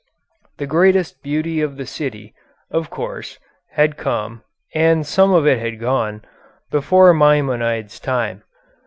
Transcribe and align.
The 0.57 0.65
greatest 0.65 1.21
beauty 1.21 1.61
of 1.61 1.77
the 1.77 1.85
city, 1.85 2.33
of 2.71 2.89
course, 2.89 3.37
had 3.73 3.97
come, 3.97 4.41
and 4.73 5.05
some 5.05 5.31
of 5.31 5.45
it 5.45 5.59
had 5.59 5.79
gone, 5.79 6.25
before 6.71 7.13
Maimonides' 7.13 7.99
time. 7.99 8.41